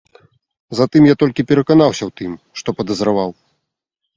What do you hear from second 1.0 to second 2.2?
я толькі пераканаўся ў